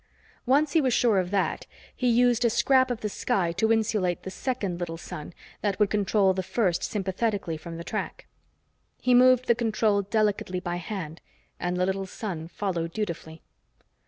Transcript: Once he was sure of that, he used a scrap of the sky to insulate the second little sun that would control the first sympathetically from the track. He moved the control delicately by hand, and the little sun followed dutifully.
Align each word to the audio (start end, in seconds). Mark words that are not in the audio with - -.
Once 0.47 0.71
he 0.73 0.81
was 0.81 0.95
sure 0.95 1.19
of 1.19 1.29
that, 1.29 1.67
he 1.95 2.07
used 2.09 2.43
a 2.43 2.49
scrap 2.49 2.89
of 2.89 3.01
the 3.01 3.07
sky 3.07 3.51
to 3.51 3.71
insulate 3.71 4.23
the 4.23 4.31
second 4.31 4.79
little 4.79 4.97
sun 4.97 5.31
that 5.61 5.77
would 5.79 5.91
control 5.91 6.33
the 6.33 6.41
first 6.41 6.81
sympathetically 6.81 7.55
from 7.55 7.77
the 7.77 7.83
track. 7.83 8.25
He 8.99 9.13
moved 9.13 9.45
the 9.45 9.53
control 9.53 10.01
delicately 10.01 10.59
by 10.59 10.77
hand, 10.77 11.21
and 11.59 11.77
the 11.77 11.85
little 11.85 12.07
sun 12.07 12.47
followed 12.47 12.93
dutifully. 12.93 13.43